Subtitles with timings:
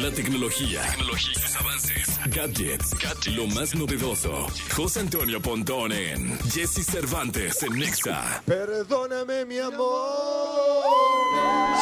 [0.00, 4.48] La tecnología, tecnología sus avances, gadgets, lo más novedoso.
[4.74, 8.42] José Antonio Pontón en Jesse Cervantes en Nexa.
[8.44, 10.84] Perdóname, mi amor,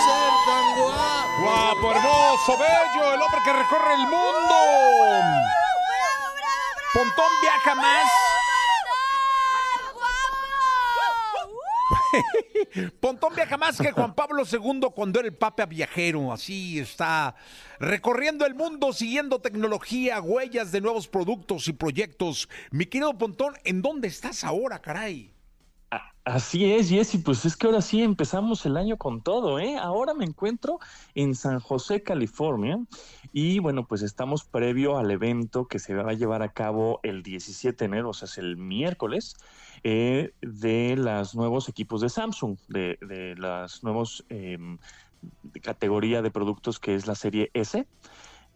[0.05, 1.43] ser tan guapo.
[1.43, 4.55] Guapo, hermoso, bello, el hombre que recorre el mundo.
[6.93, 8.32] Pontón viaja más.
[13.01, 16.33] Pontón viaja más que Juan Pablo II cuando era el papa viajero.
[16.33, 17.35] Así está
[17.79, 22.49] recorriendo el mundo, siguiendo tecnología, huellas de nuevos productos y proyectos.
[22.71, 25.32] Mi querido Pontón, ¿en dónde estás ahora, caray?
[26.25, 29.77] Así es, Jessy, pues es que ahora sí empezamos el año con todo, ¿eh?
[29.77, 30.79] Ahora me encuentro
[31.17, 32.79] en San José, California,
[33.33, 37.25] y bueno, pues estamos previo al evento que se va a llevar a cabo el
[37.25, 39.35] 17 de enero, o sea, es el miércoles,
[39.83, 44.79] eh, de los nuevos equipos de Samsung, de, de las nuevos em,
[45.43, 47.85] de categoría de productos que es la serie S.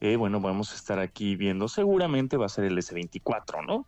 [0.01, 3.87] Eh, bueno, vamos a estar aquí viendo, seguramente va a ser el S24, ¿no?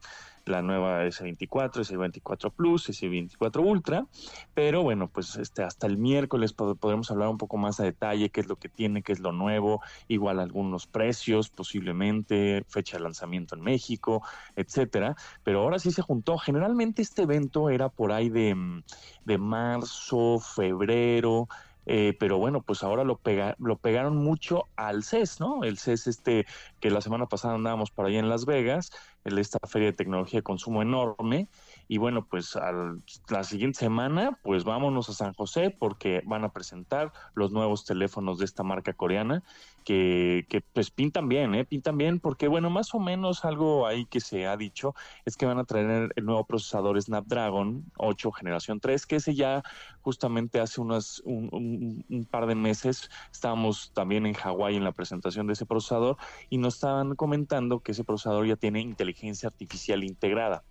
[0.48, 4.06] la nueva S24, S24 Plus, S24 Ultra,
[4.55, 8.41] pero bueno, pues este hasta el miércoles podremos hablar un poco más a detalle qué
[8.41, 13.55] es lo que tiene, qué es lo nuevo, igual algunos precios posiblemente, fecha de lanzamiento
[13.55, 14.22] en México,
[14.56, 18.83] etcétera, pero ahora sí se juntó, generalmente este evento era por ahí de,
[19.25, 21.48] de marzo, febrero,
[21.91, 25.64] eh, pero bueno, pues ahora lo, pega, lo pegaron mucho al CES, ¿no?
[25.64, 26.47] El CES este
[26.81, 28.91] que la semana pasada andábamos por ahí en Las Vegas,
[29.25, 31.48] esta feria de tecnología de consumo enorme,
[31.87, 32.59] y bueno, pues
[33.29, 38.39] la siguiente semana, pues vámonos a San José porque van a presentar los nuevos teléfonos
[38.39, 39.43] de esta marca coreana
[39.84, 41.65] que, que pues pintan bien, ¿eh?
[41.65, 45.47] Pintan bien porque bueno, más o menos algo ahí que se ha dicho es que
[45.47, 49.62] van a traer el nuevo procesador Snapdragon 8 generación 3, que ese ya
[50.03, 55.47] justamente hace unas, un, un par de meses estábamos también en Hawái en la presentación
[55.47, 56.19] de ese procesador
[56.51, 60.63] y nos estaban comentando que ese procesador ya tiene inteligencia artificial integrada.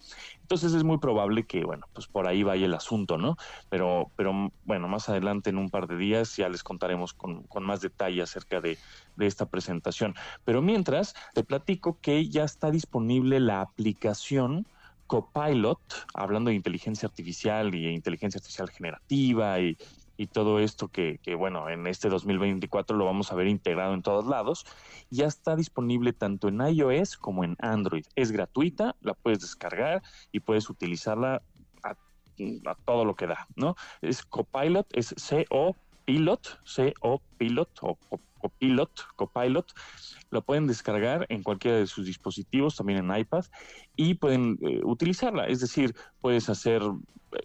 [0.41, 3.35] Entonces es muy probable que, bueno, pues por ahí vaya el asunto, ¿no?
[3.69, 7.63] Pero, pero bueno, más adelante en un par de días ya les contaremos con, con
[7.63, 8.77] más detalle acerca de,
[9.15, 10.15] de esta presentación.
[10.45, 14.65] Pero mientras, te platico que ya está disponible la aplicación
[15.07, 15.79] Copilot,
[16.13, 19.77] hablando de inteligencia artificial y inteligencia artificial generativa y,
[20.17, 24.01] y todo esto que, que, bueno, en este 2024 lo vamos a ver integrado en
[24.01, 24.65] todos lados,
[25.09, 28.05] ya está disponible tanto en iOS como en Android.
[28.15, 30.01] Es gratuita, la puedes descargar
[30.31, 31.41] y puedes utilizarla
[31.83, 31.95] a,
[32.85, 33.75] todo lo que da, ¿no?
[34.01, 35.75] Es Copilot, es C-O
[36.05, 38.27] Pilot, C-O Pilot o Copilot,
[39.15, 39.73] Copilot,
[40.29, 43.45] lo pueden descargar en cualquiera de sus dispositivos, también en iPad,
[43.95, 45.47] y pueden eh, utilizarla.
[45.47, 46.81] Es decir, puedes hacer,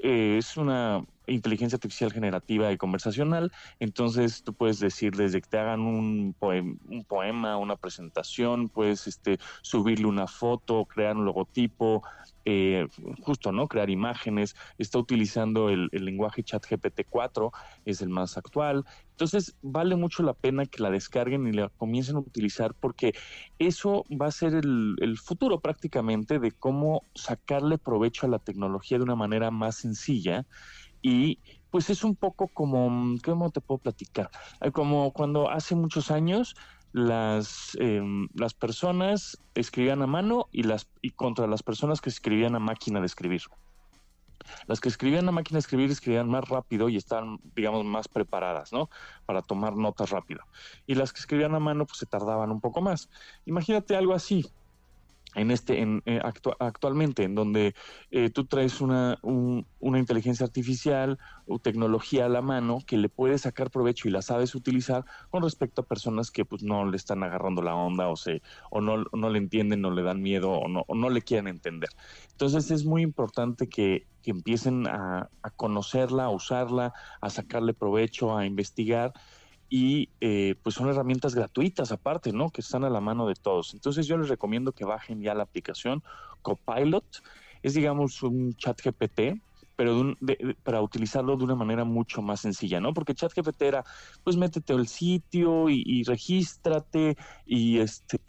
[0.03, 5.59] eh, es una inteligencia artificial generativa y conversacional, entonces tú puedes decir desde que te
[5.59, 12.03] hagan un, poema, un poema una presentación, puedes este, subirle una foto, crear un logotipo,
[12.45, 12.87] eh,
[13.23, 13.69] justo, ¿no?
[13.69, 17.51] Crear imágenes, está utilizando el, el lenguaje chat GPT-4,
[17.85, 18.85] es el más actual.
[19.11, 23.13] Entonces, vale mucho la pena que la descarguen y la comiencen a utilizar porque
[23.59, 28.99] eso va a ser el, el futuro prácticamente de cómo sacarle provecho a la tecnología
[28.99, 30.47] de una manera más sencilla
[31.03, 34.31] y pues es un poco como, ¿cómo te puedo platicar?
[34.73, 36.55] Como cuando hace muchos años
[36.93, 38.03] las, eh,
[38.35, 43.01] las personas escribían a mano y, las, y contra las personas que escribían a máquina
[43.01, 43.43] de escribir.
[44.67, 48.73] Las que escribían a máquina de escribir escribían más rápido y estaban, digamos, más preparadas,
[48.73, 48.91] ¿no?
[49.25, 50.43] Para tomar notas rápido.
[50.87, 53.09] Y las que escribían a mano, pues se tardaban un poco más.
[53.47, 54.47] Imagínate algo así,
[55.34, 57.75] en este en, eh, actu actualmente en donde
[58.10, 63.09] eh, tú traes una, un, una inteligencia artificial o tecnología a la mano que le
[63.09, 66.97] puedes sacar provecho y la sabes utilizar con respecto a personas que pues no le
[66.97, 70.50] están agarrando la onda o se o no, no le entienden no le dan miedo
[70.53, 71.91] o no, o no le quieren entender.
[72.32, 78.37] Entonces es muy importante que, que empiecen a, a conocerla a usarla a sacarle provecho
[78.37, 79.12] a investigar
[79.75, 82.50] y eh, pues son herramientas gratuitas aparte, ¿no?
[82.50, 83.73] Que están a la mano de todos.
[83.73, 86.02] Entonces yo les recomiendo que bajen ya la aplicación
[86.43, 87.06] Copilot.
[87.62, 89.41] Es digamos un chat GPT,
[89.77, 92.93] pero de un, de, para utilizarlo de una manera mucho más sencilla, ¿no?
[92.95, 93.85] Porque ChatGPT era,
[94.25, 97.17] pues métete al sitio y, y regístrate
[97.47, 98.21] y este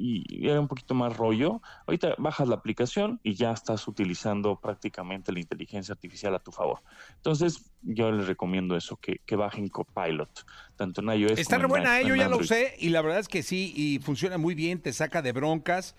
[0.00, 1.60] y era un poquito más rollo.
[1.86, 6.80] Ahorita bajas la aplicación y ya estás utilizando prácticamente la inteligencia artificial a tu favor.
[7.16, 10.46] Entonces, yo les recomiendo eso, que, que bajen Copilot,
[10.76, 13.02] tanto en iOS Está como buena, en, eh, yo en ya lo usé y la
[13.02, 15.94] verdad es que sí, y funciona muy bien, te saca de broncas,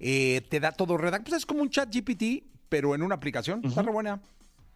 [0.00, 1.30] eh, te da todo redactado.
[1.30, 3.60] Pues es como un chat GPT, pero en una aplicación.
[3.62, 4.20] Está re buena.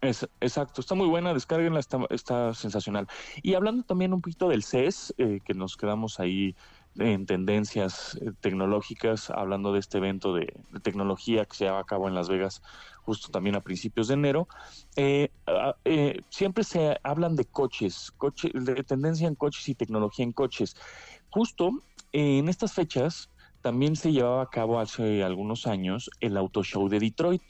[0.00, 3.09] Es, exacto, está muy buena, descárguenla, está, está sensacional.
[3.43, 6.55] Y hablando también un poquito del CES, eh, que nos quedamos ahí
[6.97, 10.47] en tendencias eh, tecnológicas, hablando de este evento de,
[10.85, 12.62] tecnología que se lleva a cabo en Las Vegas
[13.03, 14.47] justo también a principios de enero.
[14.95, 15.33] Eh,
[15.85, 20.77] eh, siempre se hablan de coches, coche, de tendencia en coches y tecnología en coches.
[21.31, 23.29] Justo en estas fechas
[23.61, 27.43] también se llevaba a cabo hace algunos años el Auto Show de Detroit,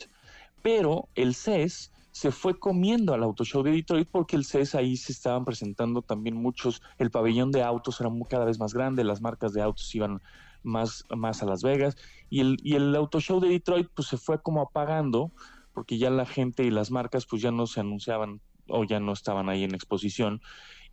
[0.63, 4.97] pero el CES se fue comiendo al Auto Show de Detroit porque el CES ahí
[4.97, 9.21] se estaban presentando también muchos, el pabellón de autos era cada vez más grande, las
[9.21, 10.21] marcas de autos iban
[10.63, 11.97] más, más a Las Vegas
[12.29, 15.31] y el, y el Auto Show de Detroit pues se fue como apagando
[15.73, 19.13] porque ya la gente y las marcas pues ya no se anunciaban o ya no
[19.13, 20.41] estaban ahí en exposición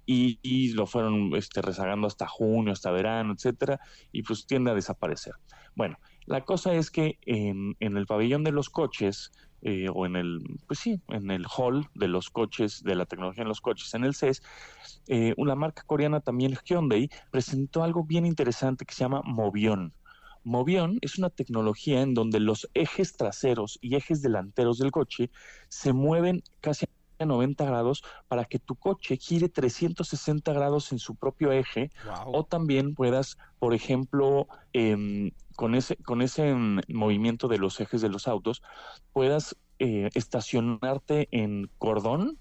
[0.05, 3.79] y, lo fueron este, rezagando hasta junio, hasta verano, etcétera,
[4.11, 5.33] y pues tiende a desaparecer.
[5.75, 9.31] Bueno, la cosa es que en, el pabellón de los coches,
[9.61, 13.43] eh, o en el, pues sí, en el hall de los coches, de la tecnología
[13.43, 14.41] en los coches, en el CES,
[15.07, 19.93] eh, una marca coreana también, Hyundai, presentó algo bien interesante que se llama Movion.
[20.43, 25.31] Movion es una tecnología en donde los ejes traseros y ejes delanteros del coche
[25.69, 26.85] se mueven casi
[27.23, 31.91] a 90 grados para que tu coche gire 360 grados en su propio eje
[32.25, 38.01] o también puedas, por ejemplo, eh, con ese, con ese mm, movimiento de los ejes
[38.01, 38.61] de los autos,
[39.13, 42.37] puedas eh, estacionarte en cordón,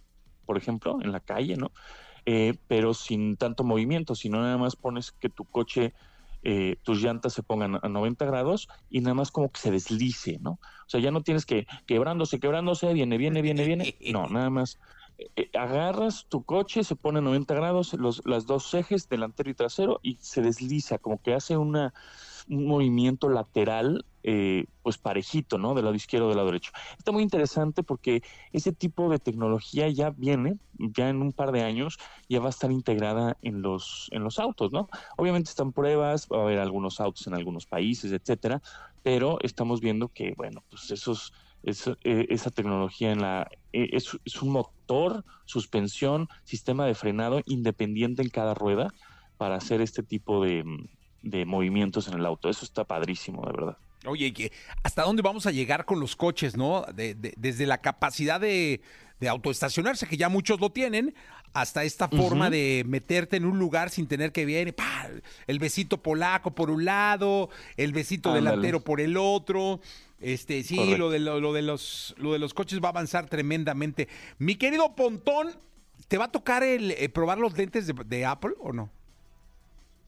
[0.46, 1.72] por ejemplo, en la calle, ¿no?
[2.26, 5.94] Eh, pero sin tanto movimiento, sino nada más pones que tu coche,
[6.44, 10.38] eh, tus llantas se pongan a 90 grados y nada más como que se deslice,
[10.40, 10.52] ¿no?
[10.52, 13.96] O sea, ya no tienes que quebrándose, quebrándose, viene, viene, viene, viene.
[14.12, 14.78] No, nada más
[15.54, 20.00] agarras tu coche, se pone a 90 grados, los las dos ejes, delantero y trasero,
[20.02, 21.94] y se desliza, como que hace una
[22.48, 25.74] un movimiento lateral, eh, pues parejito, ¿no?
[25.74, 26.72] Del lado izquierdo, del lado derecho.
[26.98, 31.62] Está muy interesante porque ese tipo de tecnología ya viene, ya en un par de
[31.62, 31.98] años,
[32.28, 34.88] ya va a estar integrada en los, en los autos, ¿no?
[35.16, 38.62] Obviamente están pruebas, va a haber algunos autos en algunos países, etcétera,
[39.02, 41.32] pero estamos viendo que, bueno, pues esos
[41.66, 48.28] eh, esa tecnología en la es, es, un motor, suspensión, sistema de frenado independiente en
[48.28, 48.92] cada rueda
[49.38, 50.62] para hacer este tipo de,
[51.24, 52.48] de movimientos en el auto.
[52.48, 53.78] Eso está padrísimo, de verdad.
[54.06, 56.84] Oye, ¿hasta dónde vamos a llegar con los coches, no?
[56.94, 58.80] desde la capacidad de,
[59.26, 61.14] autoestacionarse, que ya muchos lo tienen,
[61.54, 64.74] hasta esta forma de meterte en un lugar sin tener que ver
[65.46, 67.48] el besito polaco por un lado,
[67.78, 69.80] el besito delantero por el otro.
[70.20, 74.08] Este, sí, lo de, lo, de los, lo de los coches va a avanzar tremendamente.
[74.38, 75.56] Mi querido Pontón,
[76.08, 78.90] ¿te va a tocar el, eh, probar los lentes de Apple o no?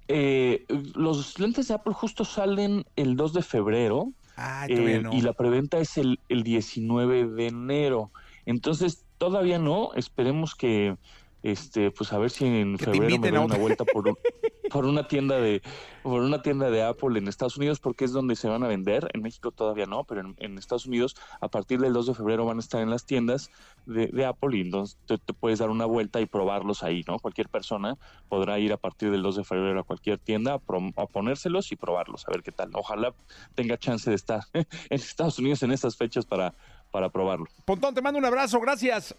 [0.09, 0.65] Eh,
[0.95, 5.79] los lentes de Apple justo salen el 2 de febrero ah, eh, y la preventa
[5.79, 8.11] es el, el 19 de enero.
[8.45, 9.93] Entonces, todavía no.
[9.95, 10.97] Esperemos que
[11.43, 14.05] este pues a ver si en febrero me doy una vuelta por,
[14.71, 15.63] por una tienda de
[16.03, 19.09] por una tienda de Apple en Estados Unidos porque es donde se van a vender
[19.13, 22.59] en México todavía no pero en, Estados Unidos a partir del 2 de febrero van
[22.59, 23.51] a estar en las tiendas
[23.87, 27.97] de, Apple y entonces te, puedes dar una vuelta y probarlos ahí no cualquier persona
[28.29, 32.27] podrá ir a partir del 2 de febrero a cualquier tienda a, ponérselos y probarlos
[32.27, 32.71] a ver qué tal.
[32.75, 33.15] Ojalá
[33.55, 36.55] tenga chance de estar en Estados Unidos en esas fechas para
[36.91, 37.47] para probarlo.
[37.65, 39.15] Pontón te mando un abrazo gracias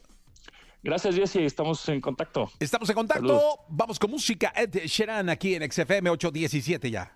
[0.84, 1.38] Gracias, Jesse.
[1.38, 2.50] Estamos en contacto.
[2.60, 3.60] Estamos en contacto.
[3.70, 4.54] Vamos con música.
[4.56, 7.12] Ed Sheeran aquí en XFM 817 ya.